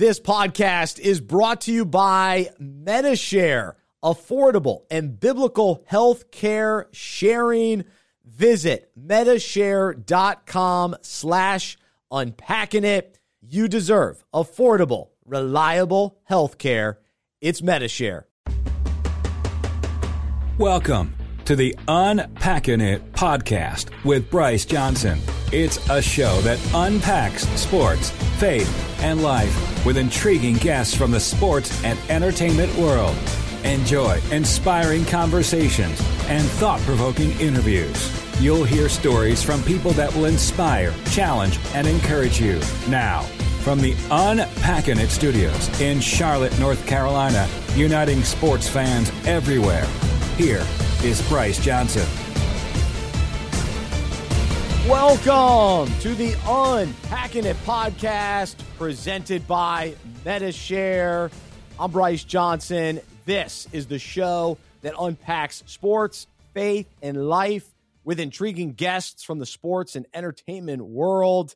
[0.00, 7.84] This podcast is brought to you by Medi-Share, affordable and biblical health care sharing.
[8.24, 11.76] Visit medishare.com slash
[12.10, 13.18] unpacking it.
[13.42, 16.98] You deserve affordable, reliable health care.
[17.42, 18.26] It's Medi-Share.
[20.56, 21.14] Welcome
[21.44, 25.20] to the Unpacking It podcast with Bryce Johnson.
[25.52, 28.08] It's a show that unpacks sports,
[28.38, 33.16] faith, and life with intriguing guests from the sports and entertainment world.
[33.64, 38.10] Enjoy inspiring conversations and thought provoking interviews.
[38.40, 42.60] You'll hear stories from people that will inspire, challenge, and encourage you.
[42.88, 43.22] Now,
[43.60, 49.86] from the Unpacking It studios in Charlotte, North Carolina, uniting sports fans everywhere,
[50.38, 50.66] here
[51.04, 52.29] is Bryce Johnson.
[54.88, 59.94] Welcome to the Unpacking It podcast presented by
[60.24, 61.30] Medi-Share.
[61.78, 63.00] I'm Bryce Johnson.
[63.26, 67.68] This is the show that unpacks sports, faith, and life
[68.04, 71.54] with intriguing guests from the sports and entertainment world.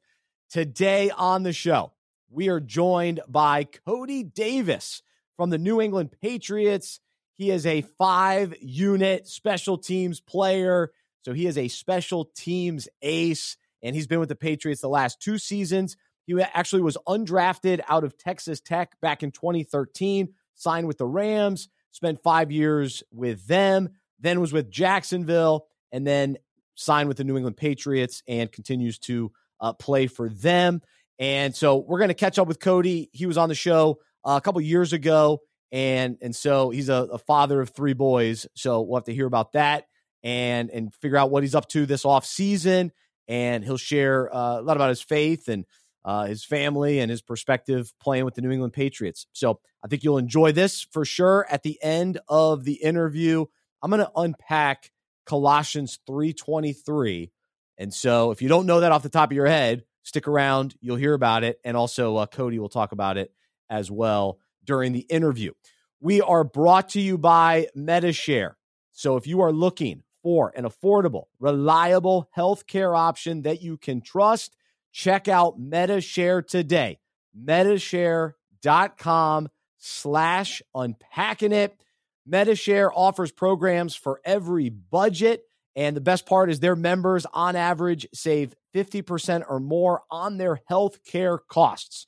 [0.51, 1.93] Today on the show,
[2.31, 5.03] we are joined by Cody Davis
[5.39, 7.01] from the New England Patriots.
[7.33, 10.93] He is a five unit special teams player.
[11.25, 15.21] So he is a special teams ace, and he's been with the Patriots the last
[15.21, 15.97] two seasons.
[16.27, 21.69] He actually was undrafted out of Texas Tech back in 2013, signed with the Rams,
[21.93, 26.37] spent five years with them, then was with Jacksonville, and then
[26.75, 30.83] signed with the New England Patriots and continues to uh, play for them.
[31.19, 33.09] And so we're going to catch up with Cody.
[33.13, 35.41] He was on the show uh, a couple years ago,
[35.73, 38.47] and and so he's a, a father of three boys.
[38.55, 39.87] So we'll have to hear about that
[40.25, 42.91] and and figure out what he's up to this off season.
[43.29, 45.65] And he'll share uh, a lot about his faith and
[46.05, 49.27] uh, his family and his perspective playing with the New England Patriots.
[49.33, 51.47] So I think you'll enjoy this for sure.
[51.49, 53.47] At the end of the interview,
[53.83, 54.91] I'm going to unpack
[55.25, 57.31] Colossians 3:23.
[57.79, 60.75] And so if you don't know that off the top of your head, stick around.
[60.81, 63.33] You'll hear about it, and also uh, Cody will talk about it
[63.69, 65.53] as well during the interview.
[66.01, 68.57] We are brought to you by Medi-Share.
[68.93, 74.57] So if you are looking for an affordable, reliable healthcare option that you can trust,
[74.91, 76.99] check out Medi-Share today.
[77.39, 81.79] Medishare.com slash unpacking it.
[82.27, 85.45] Medi-Share offers programs for every budget.
[85.77, 90.63] And the best part is their members on average save 50% or more on their
[90.67, 92.07] health care costs.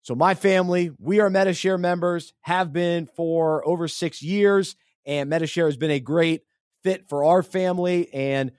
[0.00, 5.66] So my family, we are Medi-Share members, have been for over six years, and Medi-Share
[5.66, 6.40] has been a great
[6.82, 8.12] fit for our family.
[8.12, 8.52] And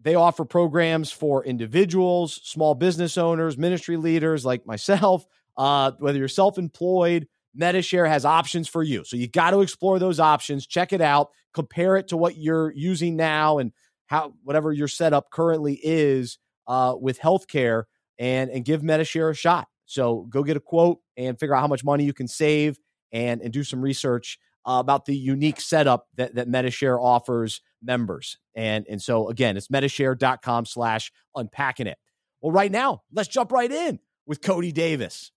[0.00, 5.24] they offer programs for individuals, small business owners, ministry leaders like myself.
[5.58, 9.04] Uh, whether you're self-employed, Medi-Share has options for you.
[9.04, 10.66] So you got to explore those options.
[10.66, 11.30] Check it out.
[11.54, 13.72] Compare it to what you're using now and
[14.04, 16.36] how whatever your setup currently is
[16.66, 17.84] uh, with healthcare,
[18.18, 19.68] and and give Medi-Share a shot.
[19.86, 22.78] So go get a quote and figure out how much money you can save
[23.12, 28.38] and, and do some research uh, about the unique setup that, that Medi-Share offers members.
[28.54, 31.98] And, and so again, it's medishare.com slash unpacking it.
[32.40, 35.30] Well, right now, let's jump right in with Cody Davis.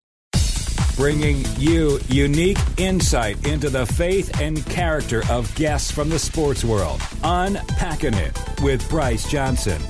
[0.95, 7.01] Bringing you unique insight into the faith and character of guests from the sports world.
[7.23, 9.81] Unpacking it with Bryce Johnson.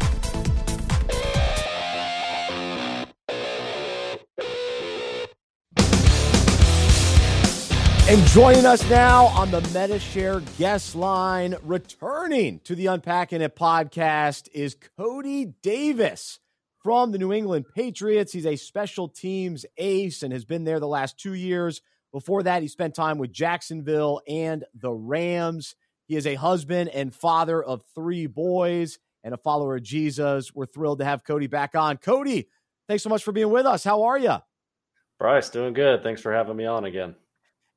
[8.10, 14.50] And joining us now on the Medi-Share guest line, returning to the Unpacking It podcast,
[14.52, 16.40] is Cody Davis
[16.82, 18.34] from the New England Patriots.
[18.34, 21.84] He's a special teams ace and has been there the last two years.
[22.12, 25.76] Before that, he spent time with Jacksonville and the Rams.
[26.08, 30.52] He is a husband and father of three boys and a follower of Jesus.
[30.52, 31.98] We're thrilled to have Cody back on.
[31.98, 32.50] Cody,
[32.88, 33.84] thanks so much for being with us.
[33.84, 34.38] How are you?
[35.20, 36.02] Bryce, doing good.
[36.02, 37.14] Thanks for having me on again.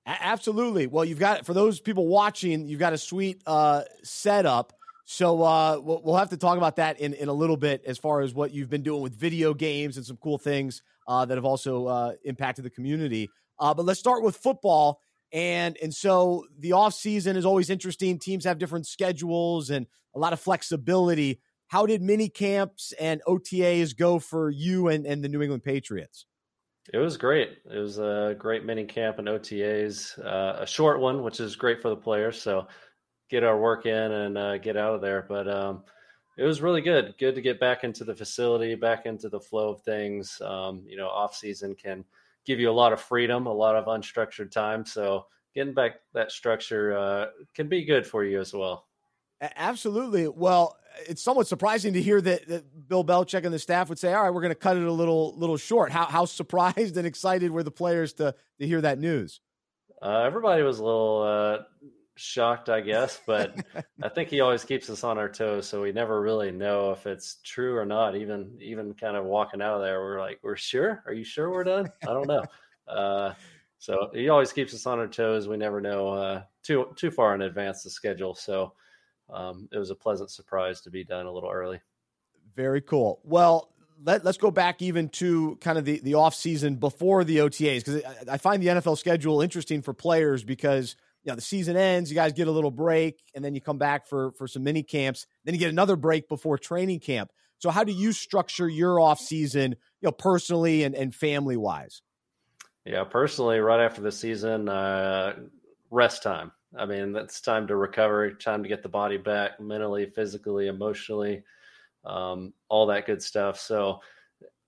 [0.07, 0.89] Absolutely.
[0.89, 4.73] Well, you've got for those people watching, you've got a sweet uh, setup.
[5.05, 8.21] So uh, we'll, have to talk about that in, in a little bit as far
[8.21, 11.45] as what you've been doing with video games and some cool things uh, that have
[11.45, 13.29] also uh, impacted the community.
[13.59, 15.01] Uh, but let's start with football.
[15.33, 18.19] And and so the off season is always interesting.
[18.19, 21.41] Teams have different schedules and a lot of flexibility.
[21.69, 26.27] How did mini camps and OTAs go for you and, and the New England Patriots?
[26.93, 27.59] It was great.
[27.71, 31.81] It was a great mini camp and OTAs, uh, a short one, which is great
[31.81, 32.41] for the players.
[32.41, 32.67] So
[33.31, 35.25] get our work in and uh, get out of there.
[35.29, 35.85] But um,
[36.37, 37.15] it was really good.
[37.19, 40.41] Good to get back into the facility, back into the flow of things.
[40.41, 42.05] Um, you know, off season can
[42.45, 44.85] give you a lot of freedom, a lot of unstructured time.
[44.85, 48.89] So getting back that structure uh, can be good for you as well.
[49.41, 50.29] Absolutely.
[50.29, 50.77] Well,
[51.09, 54.23] it's somewhat surprising to hear that, that, Bill Belichick and the staff would say, "All
[54.23, 57.51] right, we're going to cut it a little little short." How how surprised and excited
[57.51, 59.41] were the players to to hear that news?
[60.01, 61.63] Uh, everybody was a little uh,
[62.17, 63.57] shocked, I guess, but
[64.03, 67.07] I think he always keeps us on our toes, so we never really know if
[67.07, 68.17] it's true or not.
[68.17, 71.03] Even even kind of walking out of there, we're like, "We're sure?
[71.07, 72.45] Are you sure we're done?" I don't know.
[72.89, 73.35] Uh,
[73.79, 75.49] so he always keeps us on our toes.
[75.49, 78.35] We never know uh, too too far in advance the schedule.
[78.35, 78.75] So
[79.33, 81.81] um, it was a pleasant surprise to be done a little early.
[82.55, 83.21] Very cool.
[83.25, 83.73] Well,
[84.05, 87.85] let, us go back even to kind of the, the off season before the OTAs
[87.85, 91.77] because I, I find the NFL schedule interesting for players because you know the season
[91.77, 94.65] ends, you guys get a little break, and then you come back for for some
[94.65, 95.27] mini camps.
[95.45, 97.31] Then you get another break before training camp.
[97.59, 102.03] So how do you structure your off season, you know, personally and, and family wise?
[102.85, 105.35] Yeah, personally, right after the season, uh,
[105.89, 106.51] rest time.
[106.77, 111.43] I mean, it's time to recover, time to get the body back mentally, physically, emotionally,
[112.05, 113.59] um, all that good stuff.
[113.59, 114.01] So,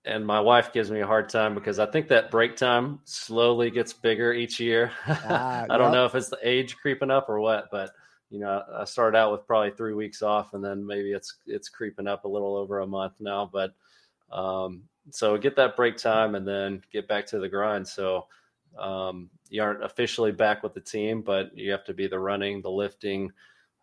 [0.05, 3.71] and my wife gives me a hard time because I think that break time slowly
[3.71, 4.91] gets bigger each year.
[5.07, 7.91] Ah, I don't know if it's the age creeping up or what, but
[8.29, 11.69] you know, I started out with probably three weeks off, and then maybe it's it's
[11.69, 13.49] creeping up a little over a month now.
[13.51, 13.73] But
[14.31, 17.87] um, so get that break time and then get back to the grind.
[17.87, 18.27] So
[18.77, 22.61] um, you aren't officially back with the team, but you have to be the running,
[22.61, 23.31] the lifting,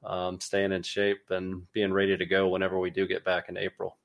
[0.05, 3.57] um, staying in shape, and being ready to go whenever we do get back in
[3.57, 3.97] April.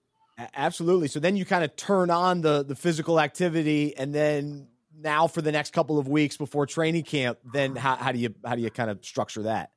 [0.55, 1.07] Absolutely.
[1.07, 4.67] So then you kind of turn on the the physical activity, and then
[4.99, 8.33] now for the next couple of weeks before training camp, then how, how do you
[8.45, 9.71] how do you kind of structure that?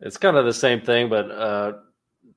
[0.00, 1.72] It's kind of the same thing, but uh,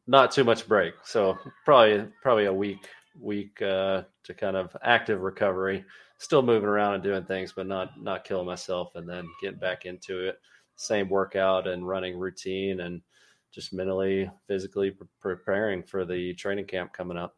[0.07, 0.95] not too much break.
[1.03, 2.87] So probably probably a week
[3.19, 5.85] week uh, to kind of active recovery
[6.21, 9.85] still moving around and doing things, but not not killing myself, and then getting back
[9.85, 10.39] into it.
[10.75, 13.01] Same workout and running routine, and
[13.51, 17.35] just mentally, physically pre- preparing for the training camp coming up.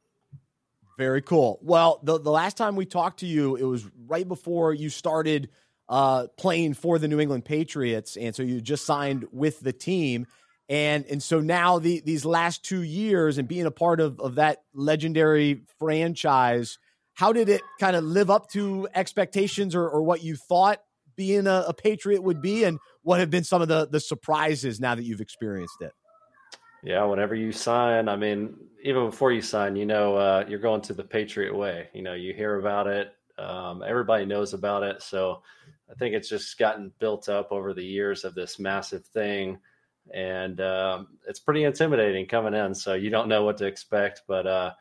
[0.97, 1.59] Very cool.
[1.61, 5.49] Well, the the last time we talked to you, it was right before you started
[5.87, 10.27] uh, playing for the New England Patriots, and so you just signed with the team.
[10.69, 14.35] And and so now the, these last two years and being a part of, of
[14.35, 16.77] that legendary franchise,
[17.13, 20.81] how did it kind of live up to expectations or, or what you thought
[21.15, 22.63] being a, a, Patriot would be?
[22.63, 25.91] And what have been some of the, the surprises now that you've experienced it?
[26.81, 30.81] Yeah, whenever you sign, I mean, even before you sign, you know, uh, you're going
[30.81, 31.87] to the Patriot way.
[31.93, 35.01] You know, you hear about it, um, everybody knows about it.
[35.01, 35.41] So
[35.89, 39.59] I think it's just gotten built up over the years of this massive thing.
[40.13, 42.73] And um, it's pretty intimidating coming in.
[42.75, 44.23] So you don't know what to expect.
[44.27, 44.73] But uh,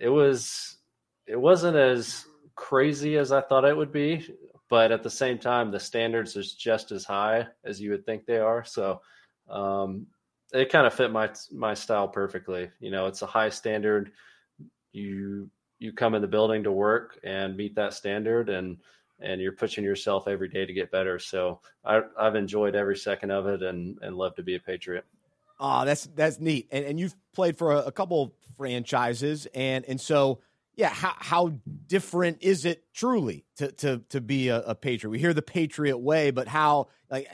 [0.00, 0.78] it was
[1.26, 2.24] it wasn't as
[2.56, 4.26] crazy as I thought it would be,
[4.68, 8.26] but at the same time, the standards is just as high as you would think
[8.26, 8.64] they are.
[8.64, 9.00] So
[9.48, 10.06] um,
[10.52, 12.70] it kind of fit my my style perfectly.
[12.80, 14.12] You know, it's a high standard.
[14.92, 18.78] You you come in the building to work and meet that standard, and
[19.22, 21.18] and you're pushing yourself every day to get better.
[21.18, 25.04] So I, I've enjoyed every second of it, and and love to be a Patriot.
[25.58, 26.68] Oh, that's that's neat.
[26.70, 30.40] And and you've played for a, a couple franchises, and and so
[30.76, 31.52] yeah, how, how
[31.86, 35.10] different is it truly to to to be a, a, patriot?
[35.10, 37.28] We hear the patriot way, but how like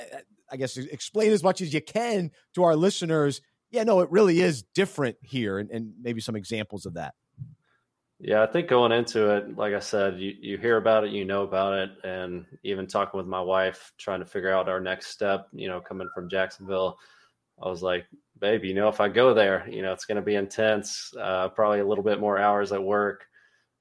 [0.51, 3.41] I guess explain as much as you can to our listeners.
[3.71, 7.15] Yeah, no, it really is different here, and, and maybe some examples of that.
[8.19, 11.27] Yeah, I think going into it, like I said, you, you hear about it, you
[11.27, 15.09] know about it, and even talking with my wife, trying to figure out our next
[15.09, 16.99] step, you know, coming from Jacksonville,
[17.63, 18.07] I was like,
[18.41, 21.51] babe, you know, if I go there, you know, it's going to be intense, uh,
[21.51, 23.27] probably a little bit more hours at work.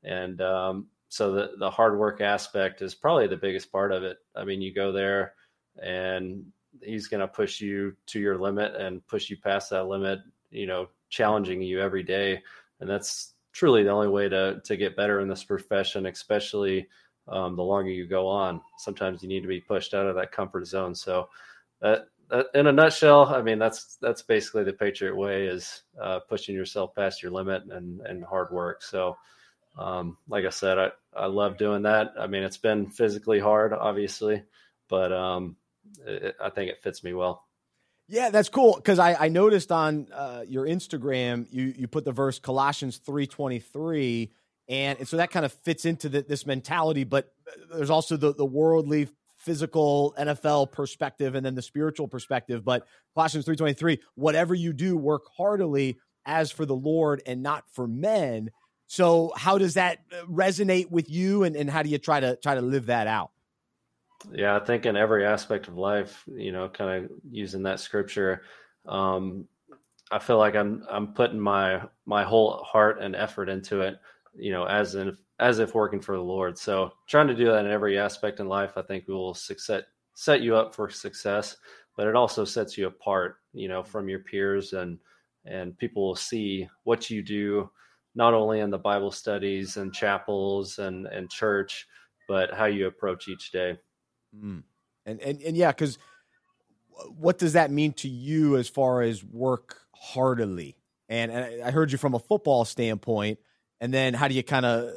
[0.04, 4.18] And um, so the, the hard work aspect is probably the biggest part of it.
[4.36, 5.34] I mean, you go there
[5.82, 6.46] and
[6.82, 10.20] he's going to push you to your limit and push you past that limit,
[10.52, 12.42] you know, challenging you every day.
[12.82, 16.88] And that's truly the only way to, to get better in this profession, especially
[17.30, 18.60] um, the longer you go on.
[18.78, 20.94] Sometimes you need to be pushed out of that comfort zone.
[20.94, 21.30] So
[21.82, 26.20] that, that in a nutshell, I mean, that's, that's basically the Patriot way is uh,
[26.28, 28.84] pushing yourself past your limit and, and hard work.
[28.84, 29.16] So,
[29.78, 32.14] um, like I said, I, I love doing that.
[32.20, 34.44] I mean, it's been physically hard, obviously,
[34.90, 35.56] but um,
[36.06, 37.45] it, I think it fits me well.
[38.08, 42.12] Yeah, that's cool because I, I noticed on uh, your Instagram you you put the
[42.12, 44.32] verse Colossians three twenty three,
[44.70, 47.04] and, and so that kind of fits into the, this mentality.
[47.04, 47.34] But
[47.74, 52.64] there's also the the worldly physical NFL perspective and then the spiritual perspective.
[52.64, 52.86] But
[53.16, 55.98] Colossians three twenty three, whatever you do, work heartily
[56.28, 58.52] as for the Lord and not for men
[58.88, 62.36] So how does that uh, resonate with you and, and how do you try to
[62.38, 63.32] try to live that out?
[64.32, 68.42] Yeah, I think in every aspect of life, you know, kind of using that scripture,
[68.88, 69.48] um,
[70.12, 74.00] I feel like I'm I'm putting my my whole heart and effort into it,
[74.36, 76.58] you know, as if as if working for the Lord.
[76.58, 79.84] So trying to do that in every aspect in life, I think will success
[80.16, 81.58] set you up for success,
[81.98, 85.00] but it also sets you apart, you know, from your peers and
[85.46, 87.70] and people will see what you do
[88.16, 91.88] not only in the Bible studies and chapels and and church,
[92.28, 93.78] but how you approach each day.
[94.36, 94.64] Mm.
[95.06, 95.98] And and and yeah, because
[97.18, 100.78] what does that mean to you as far as work heartily?
[101.08, 103.40] And, and I heard you from a football standpoint,
[103.80, 104.92] and then how do you kind of?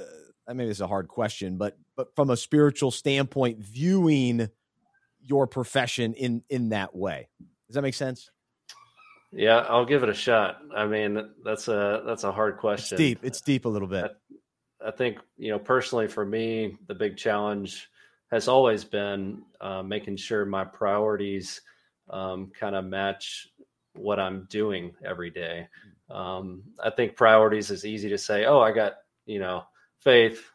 [0.46, 4.48] I maybe it's a hard question, but but from a spiritual standpoint, viewing
[5.22, 7.28] your profession in in that way.
[7.66, 8.30] Does that make sense?
[9.30, 10.58] Yeah, I'll give it a shot.
[10.74, 12.96] I mean, that's a that's a hard question.
[12.96, 13.18] It's deep.
[13.22, 14.04] It's deep a little bit.
[14.82, 17.90] I, I think you know personally for me, the big challenge
[18.30, 21.60] has always been uh, making sure my priorities
[22.10, 23.48] um, kind of match
[23.94, 25.68] what I'm doing every day.
[26.10, 28.44] Um, I think priorities is easy to say.
[28.44, 28.94] Oh, I got
[29.26, 29.64] you know
[30.00, 30.50] faith,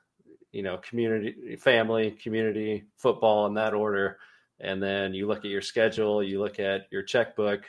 [0.51, 4.17] you know community, family, community, football in that order,
[4.59, 7.65] and then you look at your schedule, you look at your checkbook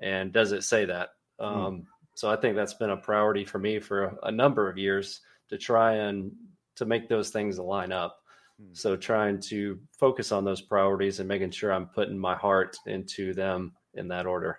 [0.00, 1.10] and does it say that?
[1.40, 1.44] Hmm.
[1.44, 1.84] Um, mm.
[2.14, 5.20] So I think that's been a priority for me for a, a, number of years
[5.50, 6.32] to try and
[6.76, 8.18] to make those things line up.
[8.60, 8.76] Mm.
[8.76, 13.34] So trying to focus on those priorities and making sure I'm putting my heart into
[13.34, 14.58] them in that order.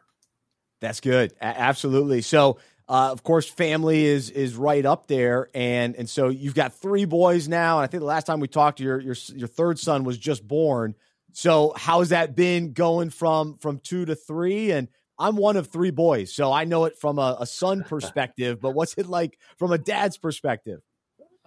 [0.82, 1.34] That's good.
[1.42, 2.22] A- absolutely.
[2.22, 2.58] So
[2.90, 7.04] uh, of course, family is is right up there, and and so you've got three
[7.04, 7.80] boys now.
[7.80, 10.48] And I think the last time we talked, your your your third son was just
[10.48, 10.96] born.
[11.34, 14.72] So how's that been going from from two to three?
[14.72, 14.88] And
[15.20, 18.62] I'm one of three boys, so I know it from a, a son perspective.
[18.62, 20.80] but what's it like from a dad's perspective?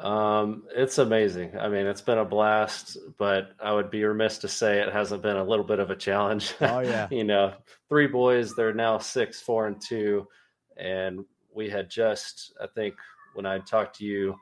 [0.00, 1.58] Um, it's amazing.
[1.58, 5.22] I mean, it's been a blast, but I would be remiss to say it hasn't
[5.22, 6.54] been a little bit of a challenge.
[6.60, 7.52] Oh yeah, you know,
[7.88, 8.54] three boys.
[8.54, 10.26] They're now six, four, and two,
[10.76, 12.94] and we had just, I think,
[13.34, 14.36] when I talked to you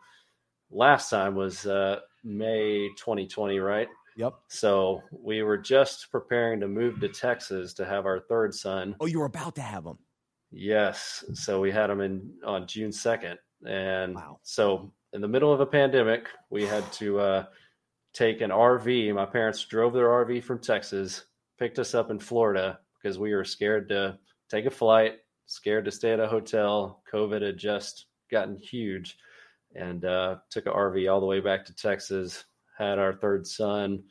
[0.70, 3.88] last time was uh, May 2020, right?
[4.16, 4.34] Yep.
[4.48, 8.96] So we were just preparing to move to Texas to have our third son.
[9.00, 9.98] Oh, you were about to have him.
[10.50, 11.24] Yes.
[11.34, 13.36] So we had him in on June 2nd.
[13.66, 14.40] And wow.
[14.42, 17.44] so in the middle of a pandemic, we had to uh,
[18.12, 19.14] take an RV.
[19.14, 21.24] My parents drove their RV from Texas,
[21.58, 24.18] picked us up in Florida because we were scared to
[24.50, 27.02] take a flight, scared to stay at a hotel.
[27.12, 29.16] COVID had just gotten huge
[29.74, 32.44] and uh, took an RV all the way back to Texas,
[32.76, 34.02] had our third son.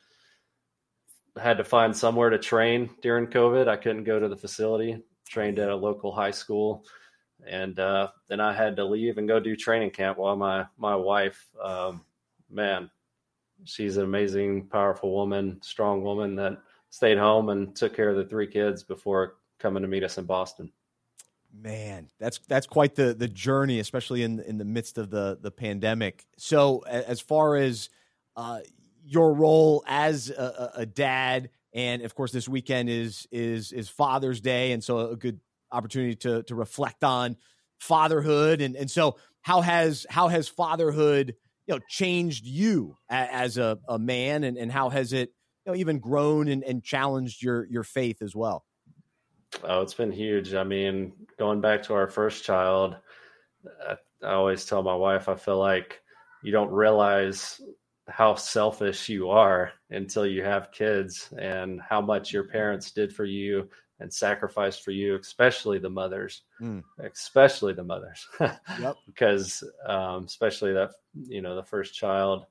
[1.39, 3.67] Had to find somewhere to train during COVID.
[3.67, 5.03] I couldn't go to the facility.
[5.29, 6.85] Trained at a local high school,
[7.45, 10.95] and uh, then I had to leave and go do training camp while my my
[10.95, 12.03] wife, um,
[12.49, 12.89] man,
[13.63, 16.57] she's an amazing, powerful woman, strong woman that
[16.89, 20.25] stayed home and took care of the three kids before coming to meet us in
[20.25, 20.71] Boston.
[21.53, 25.51] Man, that's that's quite the the journey, especially in in the midst of the the
[25.51, 26.25] pandemic.
[26.37, 27.89] So, as far as
[28.35, 28.59] uh,
[29.05, 34.41] your role as a, a, dad, and of course, this weekend is is is Father's
[34.41, 35.39] Day, and so a good
[35.71, 37.37] opportunity to to reflect on
[37.79, 41.35] fatherhood, and and so how has how has fatherhood
[41.67, 45.33] you know changed you as a, a man, and and how has it
[45.65, 48.65] you know even grown and, and challenged your your faith as well?
[49.63, 50.53] Oh, it's been huge.
[50.53, 52.97] I mean, going back to our first child,
[53.87, 56.01] I, I always tell my wife, I feel like
[56.43, 57.59] you don't realize
[58.07, 63.25] how selfish you are until you have kids and how much your parents did for
[63.25, 66.83] you and sacrificed for you, especially the mothers, mm.
[66.99, 68.27] especially the mothers,
[68.79, 68.95] yep.
[69.07, 70.91] because um, especially that
[71.27, 72.45] you know the first child.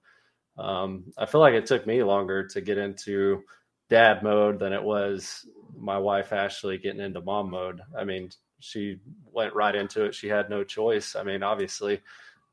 [0.59, 3.43] Um, I feel like it took me longer to get into
[3.89, 5.47] dad mode than it was
[5.79, 7.81] my wife Ashley getting into mom mode.
[7.97, 8.99] I mean, she
[9.31, 10.15] went right into it.
[10.15, 11.15] She had no choice.
[11.15, 12.01] I mean, obviously,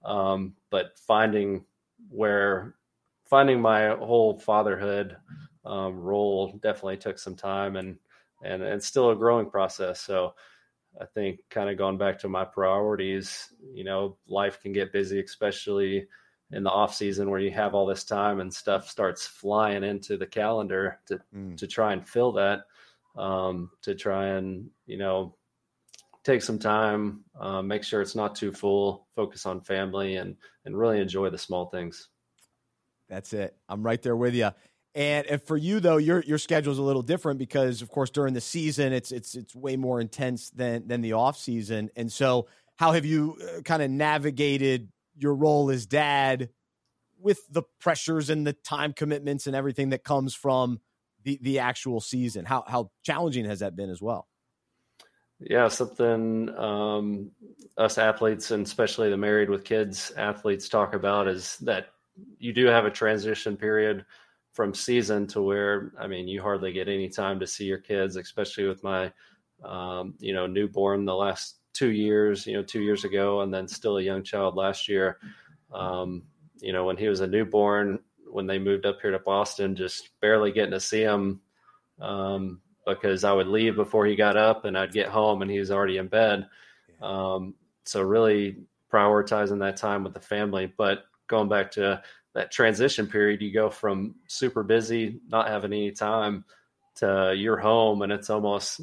[0.03, 1.65] um, but finding
[2.09, 2.75] where
[3.25, 5.17] finding my whole fatherhood
[5.65, 7.97] um, role definitely took some time and
[8.43, 10.01] and it's still a growing process.
[10.01, 10.33] So
[10.99, 15.19] I think kind of going back to my priorities, you know, life can get busy,
[15.21, 16.07] especially
[16.51, 20.17] in the off season where you have all this time and stuff starts flying into
[20.17, 21.57] the calendar to mm.
[21.57, 22.65] to try and fill that,
[23.17, 25.35] um, to try and you know
[26.23, 30.35] take some time, uh, make sure it's not too full, focus on family, and
[30.65, 32.09] and really enjoy the small things.
[33.09, 33.55] That's it.
[33.67, 34.51] I'm right there with you.
[34.95, 38.33] And, for you though, your your schedule is a little different because, of course, during
[38.33, 41.89] the season, it's it's it's way more intense than than the off season.
[41.95, 46.49] And so, how have you uh, kind of navigated your role as dad
[47.19, 50.79] with the pressures and the time commitments and everything that comes from
[51.23, 52.45] the the actual season.
[52.45, 54.27] How how challenging has that been as well?
[55.39, 57.31] Yeah, something um,
[57.77, 61.87] us athletes and especially the married with kids athletes talk about is that
[62.37, 64.05] you do have a transition period
[64.53, 68.15] from season to where I mean you hardly get any time to see your kids,
[68.15, 69.11] especially with my
[69.63, 73.67] um, you know newborn the last two years, you know two years ago, and then
[73.67, 75.17] still a young child last year.
[75.73, 76.23] Um,
[76.59, 80.09] you know when he was a newborn, when they moved up here to Boston, just
[80.21, 81.41] barely getting to see him
[81.99, 85.59] um, because I would leave before he got up and I'd get home and he
[85.59, 86.47] was already in bed.
[87.01, 87.55] Um,
[87.85, 88.57] so really
[88.91, 90.71] prioritizing that time with the family.
[90.77, 92.01] But going back to
[92.33, 96.45] that transition period, you go from super busy, not having any time
[96.95, 98.81] to you're home and it's almost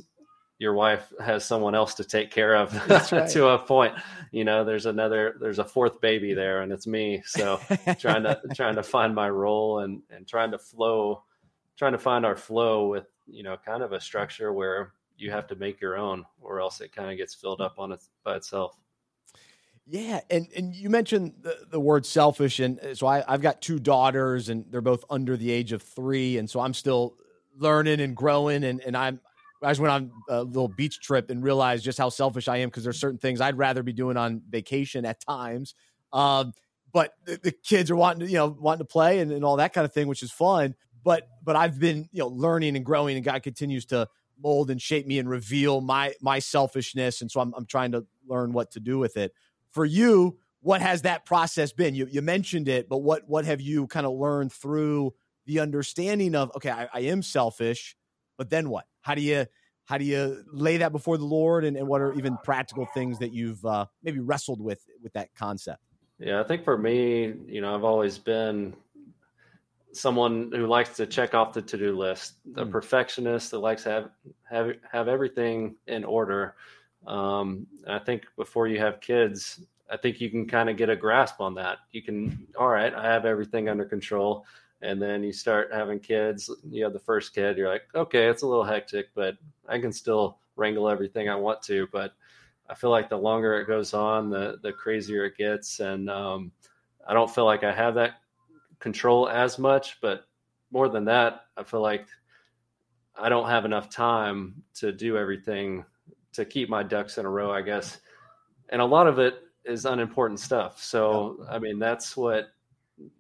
[0.61, 2.73] your wife has someone else to take care of
[3.13, 3.31] right.
[3.31, 3.95] to a point.
[4.31, 7.23] You know, there's another, there's a fourth baby there, and it's me.
[7.25, 7.59] So
[7.99, 11.25] trying to trying to find my role and and trying to flow,
[11.77, 15.47] trying to find our flow with you know kind of a structure where you have
[15.49, 18.37] to make your own, or else it kind of gets filled up on it by
[18.37, 18.79] itself.
[19.91, 23.81] Yeah, and and you mentioned the, the word selfish, and so I, I've got two
[23.81, 27.17] daughters, and they're both under the age of three, and so I'm still
[27.57, 29.19] learning and growing, and and I'm
[29.61, 32.69] I just went on a little beach trip and realized just how selfish I am
[32.69, 35.75] because there's certain things I'd rather be doing on vacation at times.
[36.13, 36.53] Um,
[36.93, 39.57] but the, the, kids are wanting to, you know, wanting to play and, and all
[39.57, 40.77] that kind of thing, which is fun.
[41.03, 44.07] But but I've been, you know, learning and growing, and God continues to
[44.41, 47.23] mold and shape me and reveal my my selfishness.
[47.23, 49.33] And so I'm I'm trying to learn what to do with it.
[49.73, 51.95] For you, what has that process been?
[51.95, 55.15] You you mentioned it, but what what have you kind of learned through
[55.47, 57.97] the understanding of okay, I, I am selfish,
[58.37, 58.85] but then what?
[59.01, 59.47] How do you
[59.85, 63.19] how do you lay that before the Lord, and, and what are even practical things
[63.19, 65.83] that you've uh, maybe wrestled with with that concept?
[66.19, 68.75] Yeah, I think for me, you know, I've always been
[69.93, 72.71] someone who likes to check off the to-do list, a mm.
[72.71, 74.11] perfectionist that likes to have
[74.49, 76.55] have have everything in order.
[77.07, 79.61] Um, I think before you have kids,
[79.91, 81.79] I think you can kind of get a grasp on that.
[81.93, 84.47] You can, all right, I have everything under control.
[84.83, 88.43] And then you start having kids you have the first kid you're like okay it's
[88.43, 89.37] a little hectic but
[89.69, 91.87] i can still wrangle everything i want to.
[91.93, 92.15] But
[92.69, 95.81] i feel like the longer it goes on the the crazier it gets.
[95.81, 96.51] And um,
[97.07, 98.15] i don't feel like i have that
[98.79, 100.25] control as much but
[100.71, 102.07] more than that i feel like
[103.17, 105.85] i don't have enough time to do everything
[106.33, 108.01] to keep my ducks in a row i guess
[108.71, 112.51] and a lot of it is unimportant stuff so i mean that's what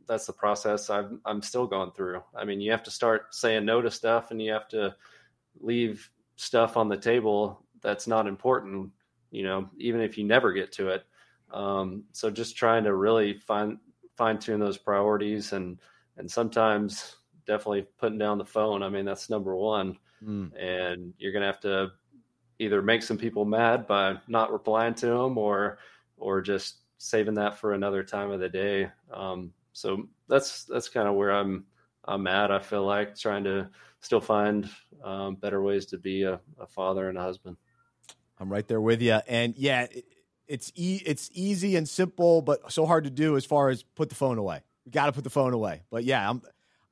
[0.07, 2.23] that's the process I'm I'm still going through.
[2.35, 4.94] I mean, you have to start saying no to stuff, and you have to
[5.61, 8.90] leave stuff on the table that's not important.
[9.31, 11.05] You know, even if you never get to it.
[11.53, 13.79] Um, so just trying to really fine
[14.16, 15.79] fine tune those priorities, and
[16.16, 18.83] and sometimes definitely putting down the phone.
[18.83, 19.96] I mean, that's number one.
[20.25, 20.51] Mm.
[20.61, 21.92] And you're gonna have to
[22.61, 25.79] either make some people mad by not replying to them, or
[26.16, 28.90] or just saving that for another time of the day.
[29.12, 31.64] Um, so that's that's kind of where I'm
[32.05, 32.53] I'm at.
[32.53, 33.70] I feel like trying to
[34.01, 34.68] still find
[35.03, 37.57] um, better ways to be a, a, father and a husband.
[38.38, 40.05] I'm right there with you, and yeah, it,
[40.46, 44.11] it's e- it's easy and simple, but so hard to do as far as put
[44.11, 44.62] the phone away.
[44.85, 45.83] You got to put the phone away.
[45.90, 46.42] But yeah, I'm.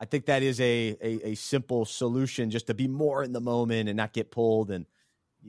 [0.00, 3.40] I think that is a, a, a simple solution, just to be more in the
[3.40, 4.86] moment and not get pulled and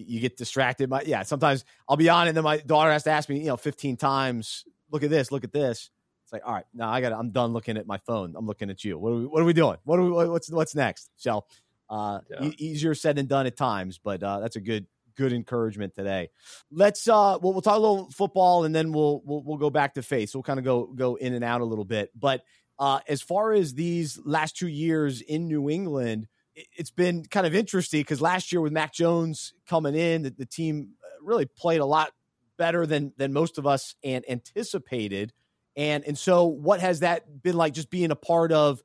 [0.07, 0.89] you get distracted.
[0.89, 3.39] My yeah, sometimes I'll be on it, and then my daughter has to ask me,
[3.39, 5.89] you know, 15 times, look at this, look at this.
[6.23, 7.12] It's like, all right, now I got.
[7.12, 8.35] I'm done looking at my phone.
[8.38, 8.97] I'm looking at you.
[8.97, 9.77] What are we, what are we doing?
[9.83, 10.09] What are we?
[10.29, 11.09] What's what's next?
[11.17, 11.45] So,
[11.89, 12.51] uh, yeah.
[12.57, 14.85] easier said than done at times, but uh, that's a good
[15.17, 16.29] good encouragement today.
[16.71, 19.95] Let's uh, we'll, we'll talk a little football, and then we'll we'll, we'll go back
[19.95, 20.29] to faith.
[20.29, 22.12] So we'll kind of go go in and out a little bit.
[22.17, 22.43] But
[22.77, 27.55] uh, as far as these last two years in New England, it's been kind of
[27.55, 31.81] interesting because last year with Mac Jones coming in, the, the team uh, really played
[31.81, 32.12] a lot
[32.57, 35.33] better than than most of us and anticipated.
[35.75, 38.81] And and so what has that been like just being a part of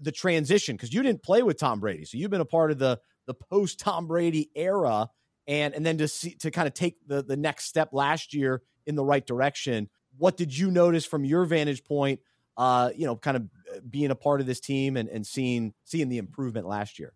[0.00, 2.04] the transition because you didn't play with Tom Brady.
[2.04, 5.08] So you've been a part of the the post Tom Brady era
[5.46, 8.62] and and then to see to kind of take the the next step last year
[8.86, 9.88] in the right direction.
[10.18, 12.20] What did you notice from your vantage point
[12.56, 13.46] uh, you know, kind of uh,
[13.88, 17.12] being a part of this team and, and seeing seeing the improvement last year?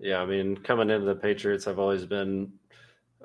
[0.00, 2.52] Yeah, I mean, coming into the Patriots, I've always been,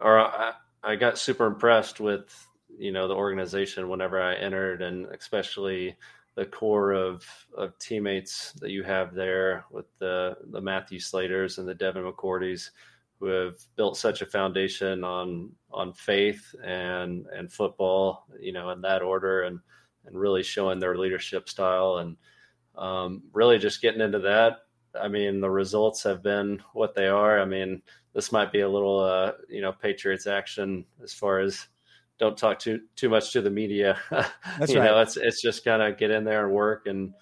[0.01, 5.05] or I, I got super impressed with you know the organization whenever I entered, and
[5.07, 5.95] especially
[6.35, 11.67] the core of of teammates that you have there with the the Matthew Slaters and
[11.67, 12.71] the Devin McCourties,
[13.19, 18.81] who have built such a foundation on on faith and and football, you know, in
[18.81, 19.59] that order, and
[20.05, 22.17] and really showing their leadership style, and
[22.75, 24.59] um, really just getting into that.
[24.99, 27.39] I mean, the results have been what they are.
[27.39, 27.81] I mean,
[28.13, 31.67] this might be a little, uh, you know, Patriots action as far as
[32.19, 33.97] don't talk too too much to the media.
[34.11, 34.85] That's you right.
[34.85, 37.13] know, it's it's just kind of get in there and work and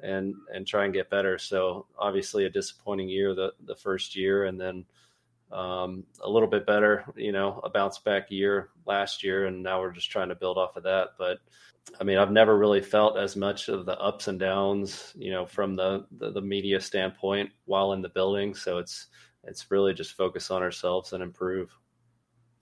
[0.00, 1.38] and and try and get better.
[1.38, 4.84] So obviously a disappointing year the the first year, and then
[5.52, 7.04] um, a little bit better.
[7.16, 10.58] You know, a bounce back year last year, and now we're just trying to build
[10.58, 11.10] off of that.
[11.18, 11.38] But
[12.00, 15.46] I mean, I've never really felt as much of the ups and downs, you know,
[15.46, 18.54] from the, the, the media standpoint while in the building.
[18.54, 19.08] So it's
[19.44, 21.70] it's really just focus on ourselves and improve.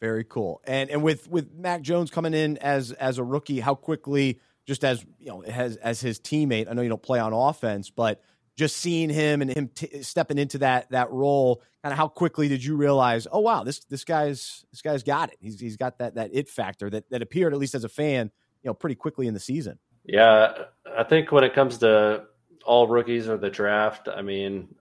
[0.00, 0.60] Very cool.
[0.64, 4.84] And and with with Mac Jones coming in as as a rookie, how quickly just
[4.84, 8.20] as you know as as his teammate, I know you don't play on offense, but
[8.56, 12.48] just seeing him and him t- stepping into that that role, kind of how quickly
[12.48, 15.38] did you realize, oh wow, this this guy's this guy's got it.
[15.40, 18.30] He's he's got that that it factor that that appeared at least as a fan,
[18.62, 19.78] you know, pretty quickly in the season.
[20.04, 20.64] Yeah,
[20.96, 22.24] I think when it comes to
[22.64, 24.74] all rookies or the draft, I mean,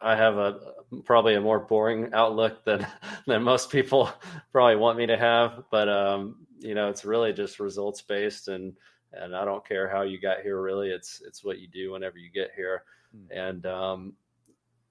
[0.00, 0.58] I have a
[1.04, 2.86] probably a more boring outlook than
[3.26, 4.10] than most people
[4.52, 5.64] probably want me to have.
[5.70, 8.74] But um, you know, it's really just results based, and
[9.12, 10.60] and I don't care how you got here.
[10.60, 12.84] Really, it's it's what you do whenever you get here.
[13.30, 14.14] And um,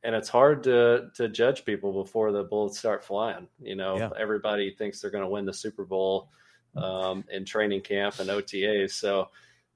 [0.03, 3.47] and it's hard to to judge people before the bullets start flying.
[3.62, 4.10] You know, Yeah.
[4.17, 6.29] everybody thinks they're going to win the Super Bowl
[6.75, 8.91] um, in training camp and OTAs.
[8.91, 9.29] So,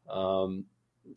[0.09, 0.65] um,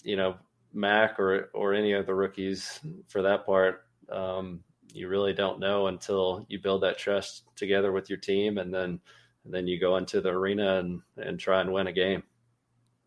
[0.03, 0.37] you know,
[0.73, 4.63] Mac or or any of the rookies for that part, um,
[4.93, 9.01] you really don't know until you build that trust together with your team, and then
[9.45, 12.23] and then you go into the arena and and try and win a game.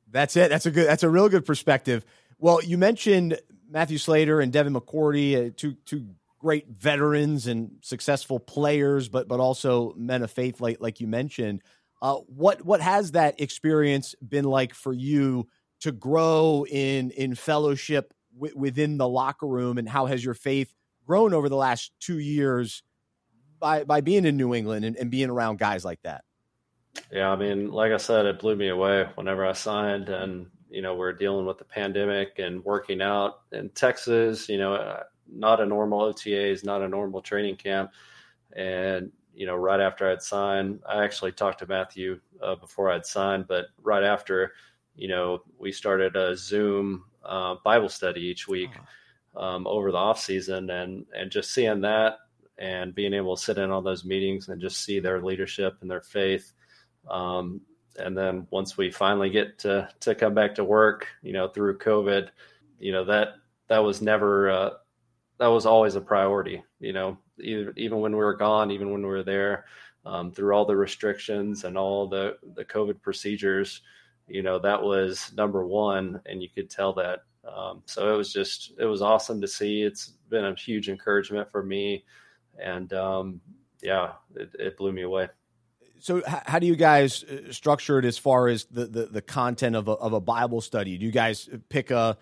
[0.09, 0.49] That's it.
[0.49, 0.87] That's a good.
[0.87, 2.03] That's a real good perspective.
[2.39, 3.39] Well, you mentioned
[3.71, 6.07] Matthew Slater and Devin McCourty, uh, two two
[6.39, 11.61] great veterans and successful players, but but also men of faith, like like you mentioned.
[12.01, 15.47] Uh, what what has that experience been like for you
[15.81, 20.73] to grow in in fellowship w- within the locker room, and how has your faith
[21.05, 22.83] grown over the last two years
[23.59, 26.23] by by being in New England and, and being around guys like that?
[27.11, 30.81] Yeah, I mean, like I said, it blew me away whenever I signed, and you
[30.81, 34.47] know, we're dealing with the pandemic and working out in Texas.
[34.47, 37.91] You know, uh, not a normal OTA is not a normal training camp,
[38.55, 43.05] and you know, right after I'd signed, I actually talked to Matthew uh, before I'd
[43.05, 44.53] signed, but right after,
[44.95, 48.71] you know, we started a Zoom uh, Bible study each week
[49.35, 52.17] um, over the off season, and and just seeing that
[52.57, 55.89] and being able to sit in on those meetings and just see their leadership and
[55.89, 56.53] their faith.
[57.09, 57.61] Um,
[57.97, 61.77] and then once we finally get to to come back to work, you know, through
[61.77, 62.29] COVID,
[62.79, 63.35] you know that
[63.67, 64.69] that was never uh,
[65.37, 66.63] that was always a priority.
[66.79, 69.65] You know, either, even when we were gone, even when we were there,
[70.05, 73.81] um, through all the restrictions and all the the COVID procedures,
[74.27, 77.23] you know, that was number one, and you could tell that.
[77.43, 79.81] Um, so it was just it was awesome to see.
[79.81, 82.05] It's been a huge encouragement for me,
[82.59, 83.41] and um,
[83.81, 85.27] yeah, it, it blew me away
[86.01, 89.75] so how do you guys uh, structure it as far as the, the, the content
[89.75, 90.97] of a, of a Bible study?
[90.97, 92.17] Do you guys pick a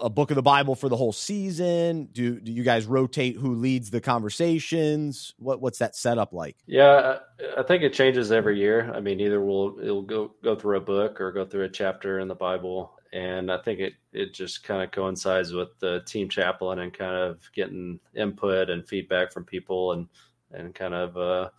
[0.00, 2.08] a book of the Bible for the whole season?
[2.12, 5.34] Do do you guys rotate who leads the conversations?
[5.38, 6.56] What what's that setup like?
[6.66, 7.18] Yeah,
[7.56, 8.92] I think it changes every year.
[8.94, 12.20] I mean, either we'll it'll go go through a book or go through a chapter
[12.20, 16.28] in the Bible, and I think it it just kind of coincides with the team
[16.28, 20.08] chaplain and kind of getting input and feedback from people and
[20.52, 21.50] and kind of uh,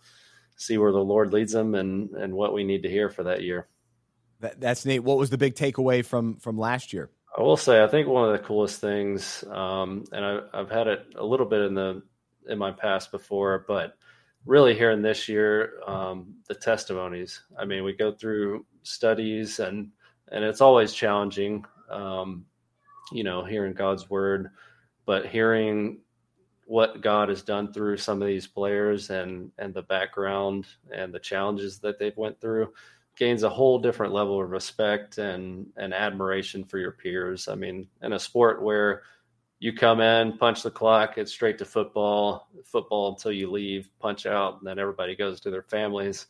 [0.56, 3.42] see where the Lord leads them and and what we need to hear for that
[3.42, 3.68] year.
[4.40, 5.02] That, that's Nate.
[5.02, 7.10] What was the big takeaway from from last year?
[7.36, 10.86] I will say, I think one of the coolest things, um, and I, I've had
[10.86, 12.02] it a little bit in the
[12.48, 13.96] in my past before, but
[14.46, 17.42] really hearing this year, um, the testimonies.
[17.58, 19.90] I mean, we go through studies, and
[20.30, 22.44] and it's always challenging, um,
[23.12, 24.50] you know, hearing God's word,
[25.06, 26.00] but hearing
[26.66, 31.18] what God has done through some of these players and and the background and the
[31.18, 32.72] challenges that they've went through
[33.16, 37.48] gains a whole different level of respect and and admiration for your peers.
[37.48, 39.02] I mean, in a sport where
[39.60, 44.26] you come in, punch the clock, it's straight to football, football until you leave, punch
[44.26, 46.26] out, and then everybody goes to their families.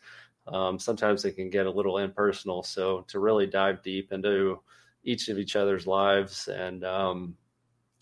[0.47, 2.63] Um, sometimes it can get a little impersonal.
[2.63, 4.61] So to really dive deep into
[5.05, 7.37] each of each other's lives and um,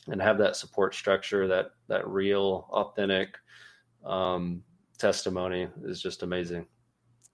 [0.09, 3.39] and have that support structure, that that real, authentic
[4.05, 4.63] um,
[4.99, 6.67] testimony is just amazing.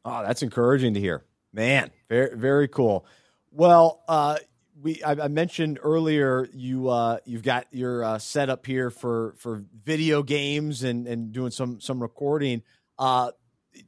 [0.05, 1.25] Oh, that's encouraging to hear.
[1.53, 3.07] Man, very very cool.
[3.51, 4.39] Well, uh,
[4.81, 9.65] we I, I, mentioned earlier you uh, you've got your uh, setup here for for
[9.85, 12.63] video games and and doing some some recording.
[12.99, 13.33] Uh,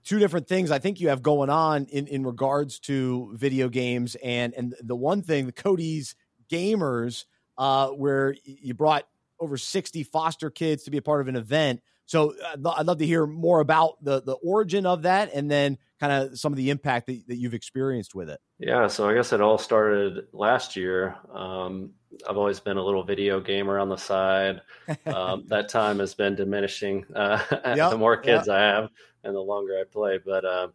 [0.04, 4.16] two different things I think you have going on in in regards to video games
[4.16, 6.14] and and the one thing the Cody's
[6.50, 7.24] gamers
[7.60, 9.06] uh, where you brought
[9.38, 11.82] over 60 foster kids to be a part of an event.
[12.06, 16.12] So I'd love to hear more about the the origin of that and then kind
[16.12, 18.40] of some of the impact that, that you've experienced with it.
[18.58, 21.14] Yeah, so I guess it all started last year.
[21.32, 21.90] Um,
[22.28, 24.62] I've always been a little video gamer on the side.
[25.06, 27.04] Um, that time has been diminishing.
[27.14, 27.40] Uh,
[27.76, 28.56] yep, the more kids yep.
[28.56, 28.90] I have
[29.22, 30.72] and the longer I play, but um,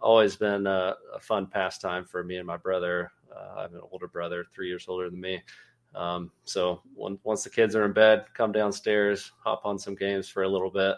[0.00, 3.10] always been a, a, fun pastime for me and my brother.
[3.34, 5.42] Uh, I have an older brother, three years older than me.
[5.96, 10.28] Um, so when, once the kids are in bed, come downstairs, hop on some games
[10.28, 10.96] for a little bit,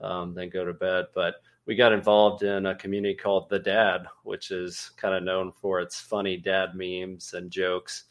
[0.00, 1.06] um, then go to bed.
[1.14, 5.52] But we got involved in a community called The Dad, which is kind of known
[5.52, 8.04] for its funny dad memes and jokes.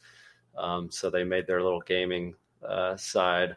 [0.55, 2.35] Um, so they made their little gaming
[2.67, 3.55] uh, side,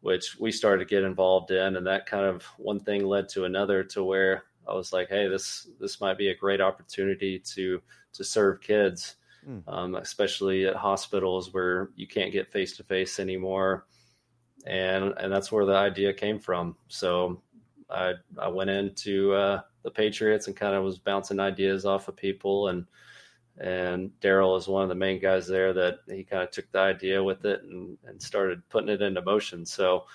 [0.00, 3.44] which we started to get involved in, and that kind of one thing led to
[3.44, 7.80] another to where I was like, hey, this this might be a great opportunity to
[8.12, 9.16] to serve kids
[9.48, 9.62] mm.
[9.66, 13.86] um, especially at hospitals where you can't get face to face anymore.
[14.66, 16.76] And and that's where the idea came from.
[16.88, 17.42] So
[17.88, 22.16] I I went into uh, the Patriots and kind of was bouncing ideas off of
[22.16, 22.86] people and
[23.58, 26.78] and Daryl is one of the main guys there that he kind of took the
[26.78, 29.66] idea with it and, and started putting it into motion.
[29.66, 30.06] So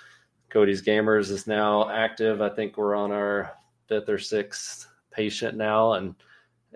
[0.50, 2.42] Cody's Gamers is now active.
[2.42, 3.52] I think we're on our
[3.88, 6.16] fifth or sixth patient now, and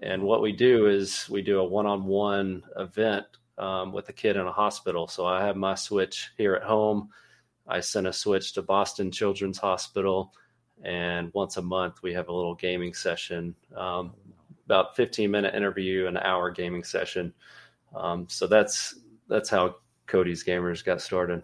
[0.01, 3.25] and what we do is we do a one-on-one event
[3.57, 5.07] um, with a kid in a hospital.
[5.07, 7.09] So I have my switch here at home.
[7.67, 10.33] I send a switch to Boston Children's Hospital,
[10.83, 14.13] and once a month we have a little gaming session, um,
[14.65, 17.33] about 15 minute interview, an hour gaming session.
[17.93, 18.95] Um, so that's
[19.27, 19.75] that's how
[20.07, 21.43] Cody's Gamers got started.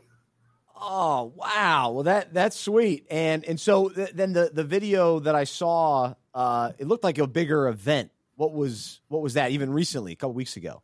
[0.75, 1.91] Oh wow!
[1.91, 3.05] Well, that that's sweet.
[3.09, 7.17] And and so th- then the the video that I saw, uh, it looked like
[7.17, 10.81] a bigger event what was what was that even recently a couple weeks ago?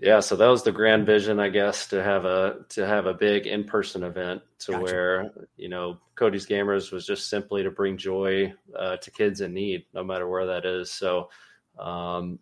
[0.00, 3.14] Yeah so that was the grand vision i guess to have a to have a
[3.14, 4.84] big in-person event to gotcha.
[4.84, 9.54] where you know cody's gamers was just simply to bring joy uh, to kids in
[9.54, 10.90] need no matter where that is.
[10.90, 11.30] So
[11.78, 12.40] um,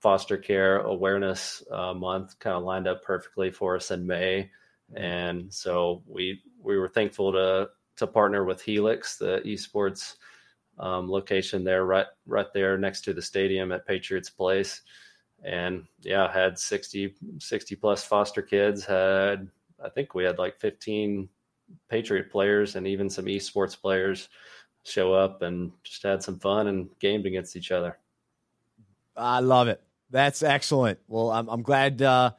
[0.00, 4.50] foster care awareness uh, month kind of lined up perfectly for us in may.
[4.96, 10.14] And so we we were thankful to to partner with helix the esports
[10.78, 14.82] um, location there, right right there next to the stadium at Patriots Place.
[15.44, 18.84] And yeah, had 60, 60 plus foster kids.
[18.84, 19.48] Had
[19.84, 21.28] I think we had like 15
[21.88, 24.28] Patriot players and even some esports players
[24.84, 27.98] show up and just had some fun and gamed against each other.
[29.16, 29.82] I love it.
[30.10, 30.98] That's excellent.
[31.08, 32.32] Well, I'm, I'm glad uh,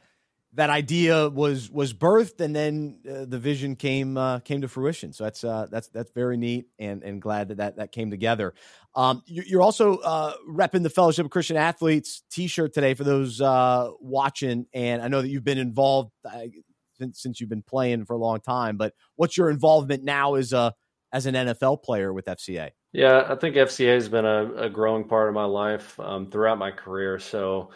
[0.53, 5.13] that idea was was birthed and then uh, the vision came uh, came to fruition.
[5.13, 8.53] So that's uh, that's that's very neat and and glad that that, that came together.
[8.95, 13.89] Um, you're also uh, repping the fellowship of christian athletes t-shirt today for those uh,
[14.01, 14.65] watching.
[14.73, 16.47] And i know that you've been involved uh,
[16.97, 20.53] since, since you've been playing for a long time but what's your involvement now as
[20.53, 20.73] a
[21.13, 25.05] as an nfl player with fca yeah i think fca has been a, a growing
[25.05, 27.19] part of my life um, throughout my career.
[27.19, 27.69] So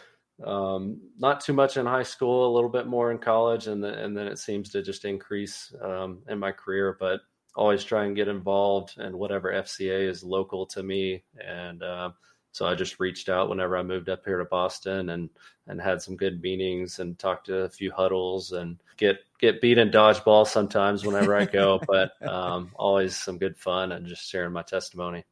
[0.45, 3.93] um, not too much in high school, a little bit more in college, and then
[3.93, 6.97] and then it seems to just increase um, in my career.
[6.99, 7.21] But
[7.55, 12.11] always try and get involved in whatever FCA is local to me, and uh,
[12.51, 15.29] so I just reached out whenever I moved up here to Boston, and
[15.67, 19.77] and had some good meetings and talked to a few huddles and get get beat
[19.77, 24.53] in dodgeball sometimes whenever I go, but um, always some good fun and just sharing
[24.53, 25.23] my testimony.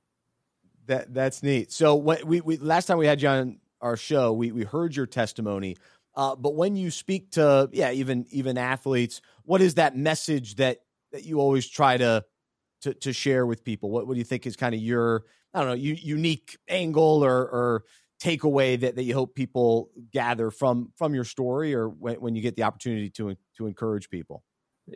[0.87, 1.71] That that's neat.
[1.71, 4.95] So what we, we last time we had you on our show, we we heard
[4.95, 5.77] your testimony.
[6.15, 10.79] Uh, but when you speak to yeah, even even athletes, what is that message that
[11.11, 12.23] that you always try to
[12.81, 13.89] to, to share with people?
[13.89, 17.41] What what do you think is kind of your I don't know unique angle or
[17.41, 17.83] or
[18.21, 22.41] takeaway that, that you hope people gather from from your story or when, when you
[22.41, 24.43] get the opportunity to to encourage people?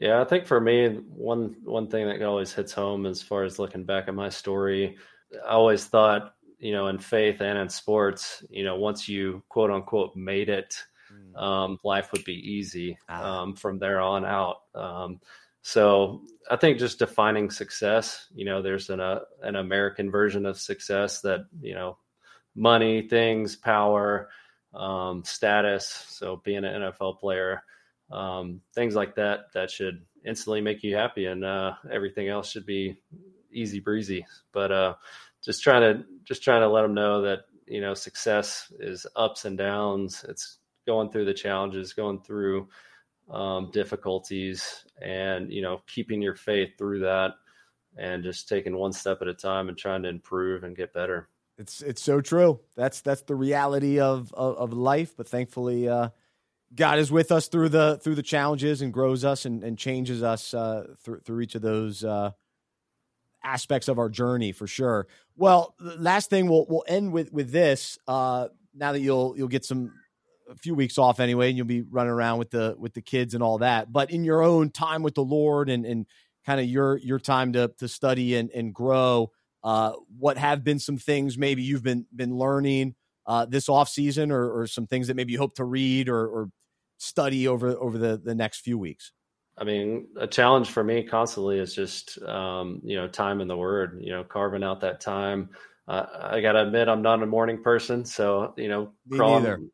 [0.02, 3.60] Yeah, I think for me, one one thing that always hits home as far as
[3.60, 4.98] looking back at my story,
[5.46, 9.72] I always thought you know, in faith and in sports, you know, once you quote
[9.72, 10.76] unquote made it,
[11.12, 11.42] mm.
[11.42, 13.42] um, life would be easy ah.
[13.42, 14.58] um, from there on out.
[14.74, 15.20] Um,
[15.62, 20.60] so I think just defining success, you know, there's an, uh, an American version of
[20.60, 21.98] success that, you know,
[22.56, 24.30] money, things, power,
[24.76, 25.88] um, status.
[26.10, 27.64] So being an NFL player,
[28.12, 32.68] um, things like that, that should instantly make you happy and uh, everything else should
[32.68, 32.98] be
[33.52, 34.24] easy breezy.
[34.52, 34.94] But, uh,
[35.46, 39.46] just trying to just trying to let them know that you know success is ups
[39.46, 40.26] and downs.
[40.28, 42.68] It's going through the challenges, going through
[43.30, 47.34] um, difficulties, and you know, keeping your faith through that,
[47.98, 51.30] and just taking one step at a time and trying to improve and get better.
[51.58, 52.60] It's it's so true.
[52.76, 55.16] That's that's the reality of of, of life.
[55.16, 56.10] But thankfully, uh,
[56.74, 60.22] God is with us through the through the challenges and grows us and, and changes
[60.22, 62.32] us uh, through through each of those uh,
[63.46, 65.08] aspects of our journey for sure.
[65.38, 67.98] Well, last thing we'll we'll end with with this.
[68.08, 69.94] Uh, now that you'll you'll get some
[70.50, 73.34] a few weeks off anyway, and you'll be running around with the with the kids
[73.34, 73.92] and all that.
[73.92, 76.06] But in your own time with the Lord and and
[76.46, 79.32] kind of your your time to to study and and grow,
[79.64, 84.32] uh, what have been some things maybe you've been been learning uh, this off season,
[84.32, 86.50] or, or some things that maybe you hope to read or, or
[86.98, 89.12] study over over the the next few weeks?
[89.58, 93.58] I mean, a challenge for me constantly is just um, you know time in the
[93.58, 94.00] Word.
[94.02, 95.50] You know, carving out that time.
[95.88, 99.70] Uh, I gotta admit, I'm not a morning person, so you know, crawling,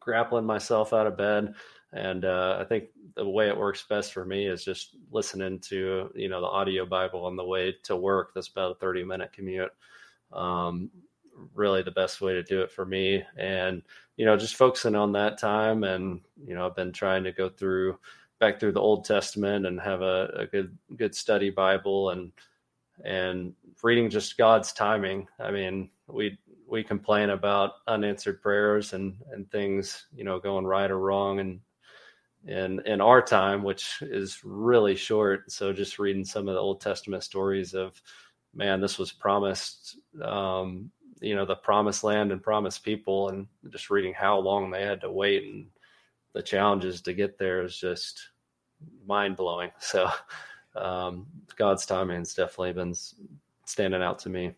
[0.00, 1.54] grappling myself out of bed,
[1.92, 6.10] and uh, I think the way it works best for me is just listening to
[6.14, 8.32] you know the audio Bible on the way to work.
[8.34, 9.72] That's about a 30 minute commute.
[10.32, 10.90] Um,
[11.54, 13.82] really the best way to do it for me, and
[14.16, 17.48] you know, just focusing on that time, and you know, I've been trying to go
[17.48, 17.98] through
[18.38, 22.32] back through the Old Testament and have a, a good good study Bible and
[23.04, 25.28] and reading just God's timing.
[25.38, 30.90] I mean, we we complain about unanswered prayers and and things, you know, going right
[30.90, 31.60] or wrong and
[32.46, 35.50] in in our time, which is really short.
[35.50, 38.00] So just reading some of the Old Testament stories of
[38.54, 43.90] man, this was promised um, you know, the promised land and promised people and just
[43.90, 45.66] reading how long they had to wait and
[46.36, 48.28] the challenges to get there is just
[49.06, 49.70] mind blowing.
[49.80, 50.10] So
[50.76, 52.94] um, God's timing has definitely been
[53.64, 54.52] standing out to me.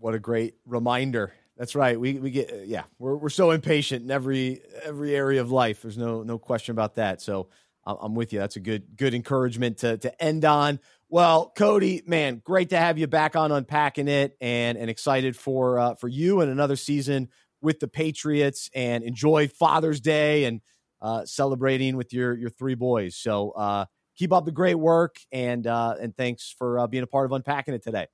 [0.00, 1.34] What a great reminder.
[1.58, 2.00] That's right.
[2.00, 2.84] We we get yeah.
[2.98, 5.82] We're we're so impatient in every every area of life.
[5.82, 7.20] There's no no question about that.
[7.20, 7.48] So
[7.84, 8.38] I'm with you.
[8.38, 10.80] That's a good good encouragement to to end on.
[11.10, 15.78] Well, Cody, man, great to have you back on unpacking it, and and excited for
[15.78, 17.28] uh, for you and another season
[17.60, 20.62] with the Patriots, and enjoy Father's Day and
[21.02, 23.16] uh, celebrating with your your three boys.
[23.16, 23.84] So uh,
[24.16, 27.32] keep up the great work, and uh, and thanks for uh, being a part of
[27.32, 28.06] unpacking it today.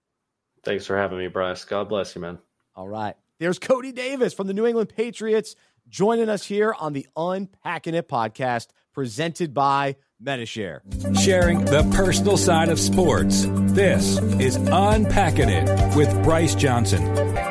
[0.65, 1.65] Thanks for having me, Bryce.
[1.65, 2.39] God bless you, man.
[2.75, 5.55] All right, there's Cody Davis from the New England Patriots
[5.89, 10.83] joining us here on the Unpacking It podcast, presented by Medi-Share.
[11.21, 13.47] Sharing the personal side of sports.
[13.49, 17.48] This is Unpacking It with Bryce Johnson.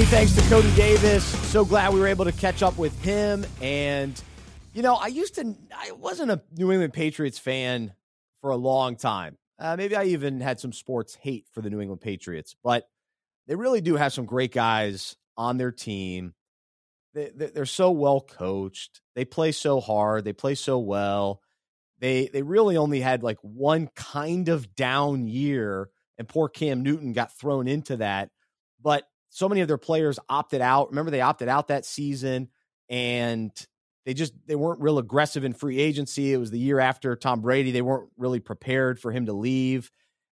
[0.00, 1.22] Many thanks to Cody Davis.
[1.50, 3.44] So glad we were able to catch up with him.
[3.60, 4.18] And,
[4.72, 7.92] you know, I used to, I wasn't a New England Patriots fan
[8.40, 9.36] for a long time.
[9.58, 12.88] Uh, maybe I even had some sports hate for the New England Patriots, but
[13.46, 16.32] they really do have some great guys on their team.
[17.12, 19.02] They, they're so well coached.
[19.14, 20.24] They play so hard.
[20.24, 21.42] They play so well.
[21.98, 27.12] They they really only had like one kind of down year, and poor Cam Newton
[27.12, 28.30] got thrown into that.
[28.80, 30.90] But so many of their players opted out.
[30.90, 32.48] Remember, they opted out that season
[32.88, 33.50] and
[34.04, 36.32] they just they weren't real aggressive in free agency.
[36.32, 37.70] It was the year after Tom Brady.
[37.70, 39.90] They weren't really prepared for him to leave.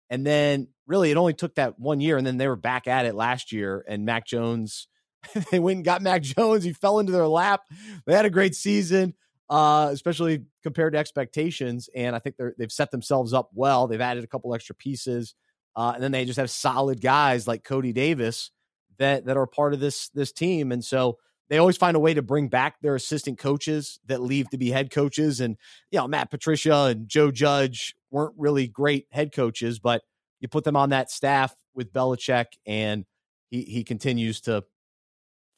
[0.08, 3.06] And then really it only took that one year and then they were back at
[3.06, 4.88] it last year and Mac Jones
[5.50, 6.64] they went and got Mac Jones.
[6.64, 7.62] He fell into their lap.
[8.06, 9.14] They had a great season,
[9.50, 11.88] uh, especially compared to expectations.
[11.94, 13.86] And I think they're, they've set themselves up well.
[13.86, 15.34] They've added a couple extra pieces.
[15.74, 18.50] Uh, and then they just have solid guys like Cody Davis
[18.98, 22.14] that that are part of this this team, and so they always find a way
[22.14, 25.40] to bring back their assistant coaches that leave to be head coaches.
[25.40, 25.56] And
[25.90, 30.02] you know, Matt Patricia and Joe Judge weren't really great head coaches, but
[30.40, 33.04] you put them on that staff with Belichick, and
[33.48, 34.64] he he continues to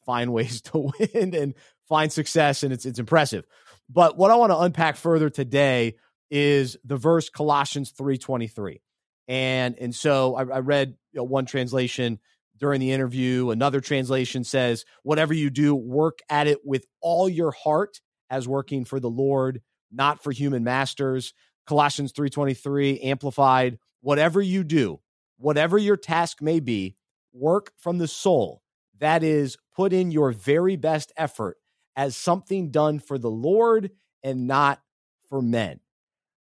[0.05, 1.55] find ways to win and
[1.88, 3.44] find success, and it's it's impressive.
[3.88, 5.96] But what I want to unpack further today
[6.31, 8.83] is the verse Colossians three twenty three,
[9.27, 12.18] and and so I, I read you know, one translation
[12.59, 13.51] during the interview.
[13.51, 18.85] Another translation says, Whatever you do, work at it with all your heart as working
[18.85, 21.33] for the Lord, not for human masters.
[21.66, 25.01] Colossians 3:23 amplified, whatever you do,
[25.37, 26.97] whatever your task may be,
[27.33, 28.62] work from the soul.
[28.99, 31.59] That is, put in your very best effort
[31.95, 33.91] as something done for the Lord
[34.22, 34.80] and not
[35.28, 35.80] for men.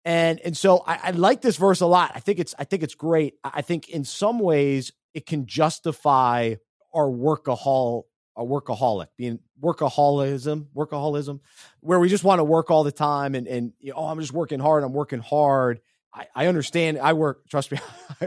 [0.05, 2.13] And and so I, I like this verse a lot.
[2.15, 3.35] I think it's I think it's great.
[3.45, 6.55] I think in some ways it can justify
[6.95, 8.05] our workahol
[8.37, 11.41] a workaholic being workaholism workaholism
[11.81, 14.19] where we just want to work all the time and and you know, oh i'm
[14.19, 15.81] just working hard i'm working hard
[16.15, 16.99] I, I understand.
[16.99, 17.43] I work.
[17.49, 17.79] Trust me,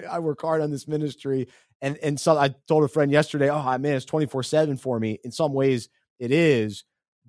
[0.09, 1.47] I work hard on this ministry,
[1.81, 4.99] and and so I told a friend yesterday, oh man, it's twenty four seven for
[4.99, 5.19] me.
[5.23, 6.83] In some ways, it is,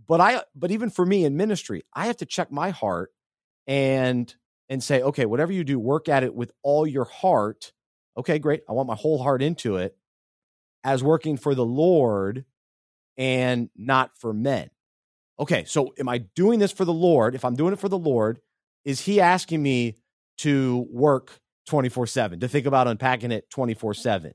[0.09, 3.11] but I but even for me in ministry, I have to check my heart
[3.67, 4.35] and
[4.69, 7.73] and say, okay, whatever you do, work at it with all your heart.
[8.17, 8.62] Okay, great.
[8.69, 9.97] I want my whole heart into it
[10.85, 12.45] as working for the Lord
[13.17, 14.71] and not for men.
[15.39, 17.35] Okay, so am I doing this for the Lord?
[17.35, 18.41] If I'm doing it for the Lord,
[18.85, 19.97] is He asking me
[20.39, 24.33] to work 24 7, to think about unpacking it 24 7?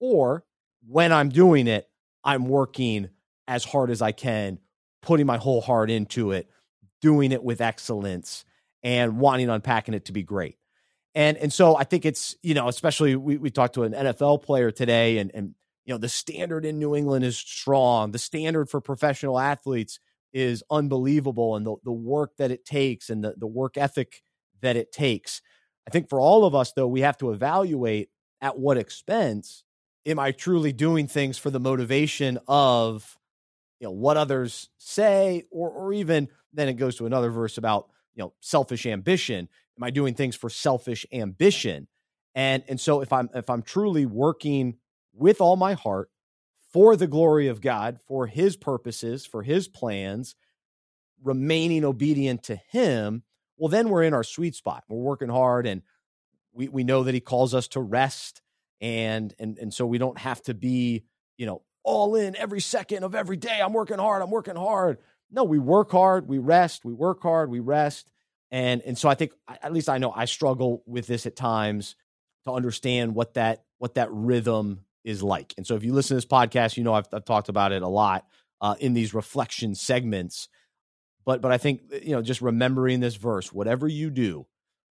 [0.00, 0.44] Or
[0.86, 1.88] when I'm doing it,
[2.24, 3.10] I'm working
[3.48, 4.58] as hard as I can,
[5.02, 6.48] putting my whole heart into it,
[7.02, 8.44] doing it with excellence,
[8.82, 10.56] and wanting unpacking it to be great.
[11.14, 14.42] And and so I think it's, you know, especially we, we talked to an NFL
[14.42, 15.54] player today and and
[15.84, 18.12] you know, the standard in New England is strong.
[18.12, 19.98] The standard for professional athletes
[20.32, 24.22] is unbelievable and the, the work that it takes and the, the work ethic
[24.60, 25.42] that it takes.
[25.88, 29.64] I think for all of us, though, we have to evaluate at what expense
[30.06, 33.18] am I truly doing things for the motivation of
[33.80, 37.88] you know what others say or or even then it goes to another verse about
[38.14, 39.48] you know selfish ambition.
[39.78, 41.88] Am i doing things for selfish ambition?
[42.34, 44.76] And and so if i'm if i'm truly working
[45.12, 46.10] with all my heart
[46.72, 50.36] for the glory of god for his purposes for his plans
[51.22, 53.24] remaining obedient to him
[53.60, 54.84] well then we're in our sweet spot.
[54.88, 55.82] We're working hard and
[56.52, 58.40] we we know that he calls us to rest
[58.80, 61.04] and and and so we don't have to be
[61.36, 63.60] you know all in every second of every day.
[63.60, 64.98] I'm working hard i'm working hard
[65.30, 68.10] no, we work hard, we rest, we work hard, we rest.
[68.50, 71.94] And and so I think at least I know I struggle with this at times
[72.44, 75.54] to understand what that what that rhythm is like.
[75.56, 77.82] And so if you listen to this podcast, you know I've, I've talked about it
[77.82, 78.26] a lot
[78.60, 80.48] uh, in these reflection segments.
[81.24, 84.46] But but I think you know just remembering this verse, whatever you do,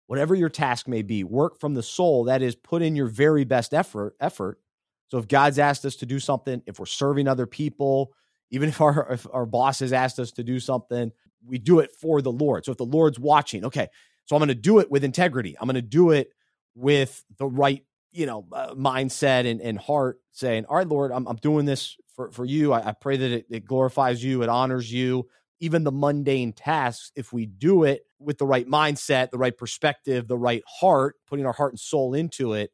[0.07, 2.25] whatever your task may be, work from the soul.
[2.25, 4.15] That is, put in your very best effort.
[4.21, 4.59] Effort.
[5.09, 8.13] So if God's asked us to do something, if we're serving other people,
[8.51, 11.11] even if our if our boss has asked us to do something,
[11.45, 12.65] we do it for the Lord.
[12.65, 13.87] So if the Lord's watching, okay,
[14.25, 15.55] so I'm going to do it with integrity.
[15.59, 16.29] I'm going to do it
[16.75, 21.27] with the right, you know, uh, mindset and, and heart, saying, "All right, Lord, I'm
[21.27, 22.73] I'm doing this for for you.
[22.73, 25.27] I, I pray that it, it glorifies you, it honors you."
[25.61, 30.25] Even the mundane tasks, if we do it with the right mindset, the right perspective,
[30.25, 32.71] the right heart, putting our heart and soul into it,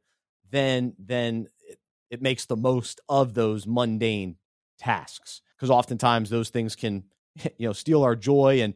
[0.51, 1.79] then then it,
[2.11, 4.37] it makes the most of those mundane
[4.77, 7.03] tasks because oftentimes those things can
[7.57, 8.73] you know steal our joy and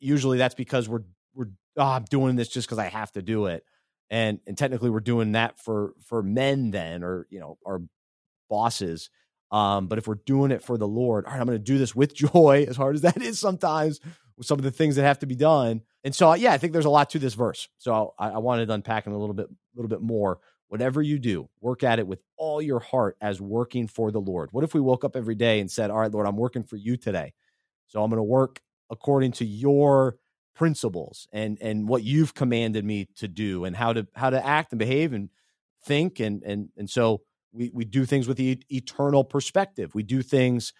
[0.00, 1.02] usually that's because we're
[1.34, 3.64] we're oh, I'm doing this just because I have to do it.
[4.10, 7.80] And and technically we're doing that for for men then or you know our
[8.50, 9.08] bosses
[9.50, 11.78] um but if we're doing it for the lord all right i'm going to do
[11.78, 13.98] this with joy as hard as that is sometimes
[14.36, 15.80] with some of the things that have to be done.
[16.04, 17.68] And so yeah i think there's a lot to this verse.
[17.78, 20.40] So i, I wanted to unpack it a little bit a little bit more
[20.72, 24.48] whatever you do, work at it with all your heart as working for the Lord.
[24.52, 26.76] What if we woke up every day and said, All right, Lord, I'm working for
[26.76, 27.34] you today.
[27.88, 28.58] So I'm going to work
[28.90, 30.16] according to your
[30.54, 34.72] principles and and what you've commanded me to do and how to how to act
[34.72, 35.28] and behave and
[35.84, 37.20] think and and and so
[37.52, 39.94] we we do things with the eternal perspective.
[39.94, 40.72] We do things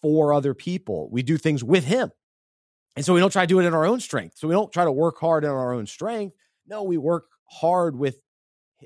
[0.00, 1.10] for other people.
[1.10, 2.12] We do things with him.
[2.96, 4.38] And so we don't try to do it in our own strength.
[4.38, 6.34] So we don't try to work hard in our own strength.
[6.66, 8.20] No, we work hard with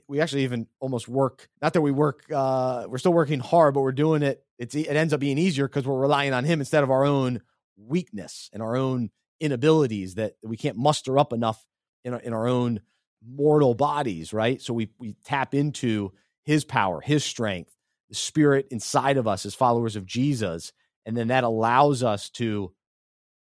[0.08, 3.80] we actually even almost work not that we work uh we're still working hard but
[3.80, 6.82] we're doing it it's it ends up being easier because we're relying on him instead
[6.82, 7.40] of our own
[7.76, 11.64] weakness and our own inabilities that we can't muster up enough
[12.04, 12.80] in our, in our own
[13.26, 14.60] mortal bodies right?
[14.60, 16.12] So we we tap into
[16.44, 17.74] his power his strength
[18.08, 20.72] the spirit inside of us as followers of jesus
[21.04, 22.72] and then that allows us to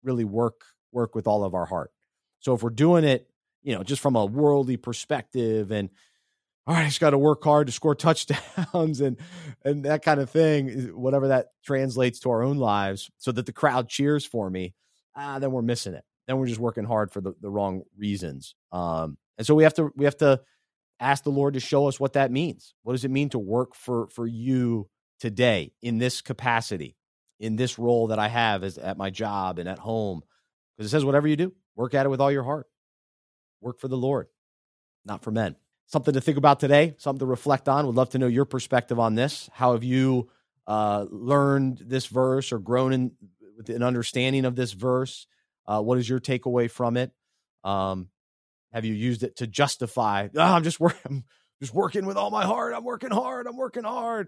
[0.04, 1.92] really work work with all of our heart.
[2.40, 3.30] So if we're doing it
[3.66, 5.90] you know just from a worldly perspective and
[6.68, 9.18] all right, I just got to work hard to score touchdowns and
[9.64, 13.54] and that kind of thing, whatever that translates to our own lives, so that the
[13.54, 14.74] crowd cheers for me.
[15.16, 16.04] Ah, then we're missing it.
[16.28, 18.56] Then we're just working hard for the, the wrong reasons.
[18.72, 20.42] Um, and so we have to we have to
[21.00, 22.74] ask the Lord to show us what that means.
[22.82, 24.90] What does it mean to work for for you
[25.20, 26.96] today in this capacity,
[27.40, 30.22] in this role that I have as at my job and at home?
[30.76, 32.66] Because it says whatever you do, work at it with all your heart.
[33.62, 34.28] Work for the Lord,
[35.06, 35.56] not for men
[35.88, 37.86] something to think about today, something to reflect on.
[37.86, 39.50] Would love to know your perspective on this.
[39.54, 40.30] How have you
[40.68, 43.12] uh, learned this verse or grown in
[43.58, 45.28] with an understanding of this verse?
[45.68, 47.12] Uh, what is your takeaway from it?
[47.64, 48.10] Um,
[48.74, 50.28] have you used it to justify?
[50.36, 51.24] Oh, I'm just working.
[51.56, 52.74] I'm just working with all my heart.
[52.76, 53.48] I'm working hard.
[53.48, 54.28] I'm working hard.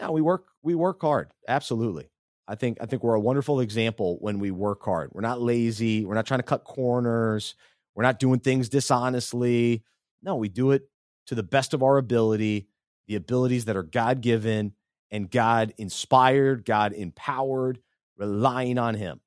[0.00, 0.46] No, we work.
[0.62, 1.30] We work hard.
[1.46, 2.08] Absolutely.
[2.48, 2.78] I think.
[2.80, 5.10] I think we're a wonderful example when we work hard.
[5.12, 6.06] We're not lazy.
[6.06, 7.54] We're not trying to cut corners.
[7.94, 9.84] We're not doing things dishonestly
[10.24, 10.88] No, we do it
[11.26, 12.68] to the best of our ability,
[13.06, 14.72] the abilities that are God given
[15.10, 17.78] and God inspired, God empowered,
[18.16, 19.20] relying on Him.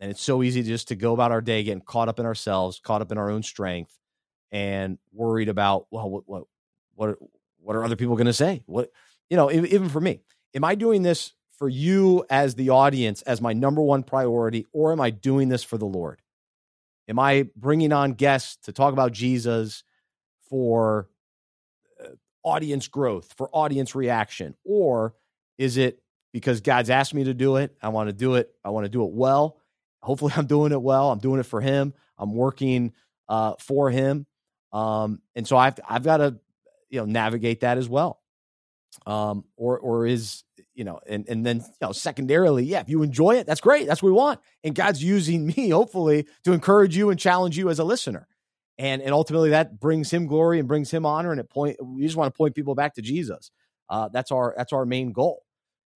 [0.00, 2.80] And it's so easy just to go about our day getting caught up in ourselves,
[2.82, 3.98] caught up in our own strength,
[4.50, 6.44] and worried about well, what what
[6.94, 7.16] what
[7.58, 8.62] what are other people going to say?
[8.66, 8.90] What
[9.28, 10.20] you know, even for me,
[10.54, 14.92] am I doing this for you as the audience as my number one priority, or
[14.92, 16.22] am I doing this for the Lord?
[17.08, 19.84] Am I bringing on guests to talk about Jesus
[20.50, 21.08] for
[22.02, 22.08] uh,
[22.42, 25.14] audience growth, for audience reaction, or
[25.56, 27.74] is it because God's asked me to do it?
[27.82, 28.52] I want to do it.
[28.64, 29.56] I want to do it well.
[30.02, 31.10] Hopefully, I'm doing it well.
[31.10, 31.94] I'm doing it for Him.
[32.18, 32.92] I'm working
[33.28, 34.26] uh, for Him,
[34.72, 36.38] um, and so I've I've got to
[36.90, 38.20] you know navigate that as well.
[39.06, 40.42] Um, or or is
[40.74, 43.86] you know, and and then you know, secondarily, yeah, if you enjoy it, that's great.
[43.86, 44.40] That's what we want.
[44.64, 48.26] And God's using me, hopefully, to encourage you and challenge you as a listener.
[48.80, 51.30] And and ultimately that brings him glory and brings him honor.
[51.30, 53.52] And it point we just want to point people back to Jesus.
[53.88, 55.44] Uh, that's our that's our main goal.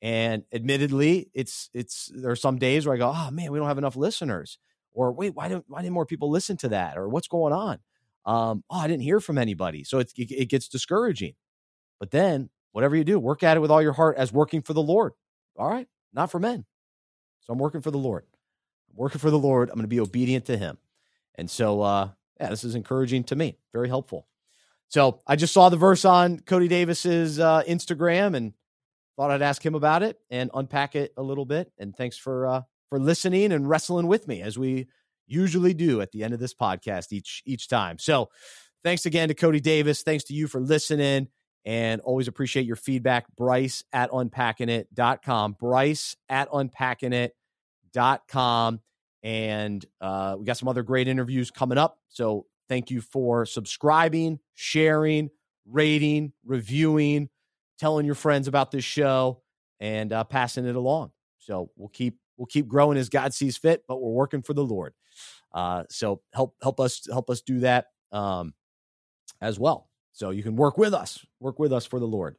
[0.02, 3.68] And admittedly, it's it's there are some days where I go, oh man, we don't
[3.68, 4.58] have enough listeners.
[4.92, 6.98] Or wait, why don't why didn't more people listen to that?
[6.98, 7.80] Or what's going on?
[8.26, 9.84] um, oh, I didn't hear from anybody.
[9.84, 11.34] So it, it gets discouraging.
[12.00, 14.72] But then, whatever you do, work at it with all your heart as working for
[14.72, 15.12] the Lord.
[15.56, 16.64] All right, not for men.
[17.42, 18.24] So I'm working for the Lord.
[18.90, 19.68] I'm working for the Lord.
[19.68, 20.78] I'm going to be obedient to Him.
[21.34, 22.08] And so, uh,
[22.40, 23.58] yeah, this is encouraging to me.
[23.72, 24.26] Very helpful.
[24.88, 28.52] So I just saw the verse on Cody Davis's uh, Instagram and
[29.16, 31.70] thought I'd ask him about it and unpack it a little bit.
[31.78, 34.86] And thanks for uh, for listening and wrestling with me as we
[35.26, 37.98] usually do at the end of this podcast each each time.
[37.98, 38.28] So
[38.82, 40.02] thanks again to Cody Davis.
[40.02, 41.28] Thanks to you for listening
[41.64, 43.24] and always appreciate your feedback.
[43.36, 45.56] Bryce at unpackingit.com.
[45.58, 48.80] Bryce at unpackingit.com.
[49.24, 51.98] And uh, we got some other great interviews coming up.
[52.08, 55.30] So thank you for subscribing, sharing,
[55.66, 57.30] rating, reviewing,
[57.78, 59.40] telling your friends about this show,
[59.80, 61.10] and uh, passing it along.
[61.38, 64.64] So we'll keep we'll keep growing as God sees fit, but we're working for the
[64.64, 64.92] Lord.
[65.52, 68.52] Uh, so help help us help us do that um,
[69.40, 69.88] as well.
[70.14, 72.36] So you can work with us, work with us for the Lord.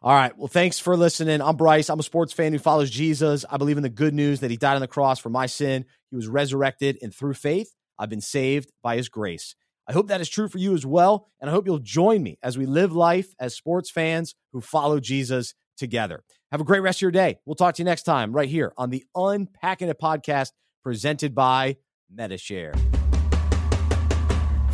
[0.00, 0.36] All right.
[0.38, 1.42] Well, thanks for listening.
[1.42, 1.90] I'm Bryce.
[1.90, 3.44] I'm a sports fan who follows Jesus.
[3.50, 5.84] I believe in the good news that he died on the cross for my sin.
[6.10, 9.56] He was resurrected, and through faith, I've been saved by his grace.
[9.88, 11.28] I hope that is true for you as well.
[11.40, 15.00] And I hope you'll join me as we live life as sports fans who follow
[15.00, 16.22] Jesus together.
[16.52, 17.38] Have a great rest of your day.
[17.44, 20.52] We'll talk to you next time right here on the Unpacking It podcast
[20.82, 21.76] presented by
[22.08, 22.74] Medi-Share.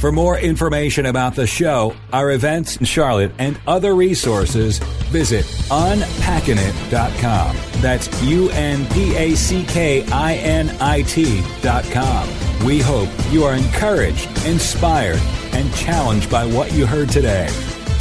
[0.02, 4.80] For more information about the show, our events in Charlotte, and other resources,
[5.12, 7.56] visit unpackingit.com.
[7.80, 12.66] That's U N P A C K I N I T.com.
[12.66, 15.20] We hope you are encouraged, inspired,
[15.52, 17.48] and challenged by what you heard today.